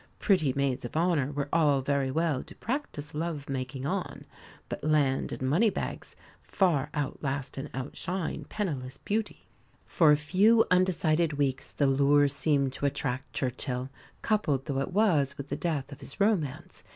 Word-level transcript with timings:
Pretty 0.17 0.51
maids 0.53 0.83
of 0.83 0.97
honour 0.97 1.31
were 1.31 1.47
all 1.53 1.81
very 1.81 2.09
well 2.09 2.41
to 2.45 2.55
practise 2.55 3.13
love 3.13 3.47
making 3.47 3.85
on; 3.85 4.25
but 4.67 4.83
land 4.83 5.31
and 5.31 5.43
money 5.43 5.69
bags 5.69 6.15
far 6.41 6.89
outlast 6.95 7.55
and 7.55 7.69
outshine 7.75 8.43
penniless 8.49 8.97
beauty. 8.97 9.45
For 9.85 10.11
a 10.11 10.17
few 10.17 10.65
undecided 10.71 11.33
weeks 11.33 11.71
the 11.71 11.85
lure 11.85 12.27
seemed 12.27 12.73
to 12.73 12.87
attract 12.87 13.31
Churchill, 13.31 13.91
coupled 14.23 14.65
though 14.65 14.79
it 14.79 14.91
was 14.91 15.37
with 15.37 15.49
the 15.49 15.55
death 15.55 15.91
of 15.91 15.99
his 15.99 16.19
romance. 16.19 16.83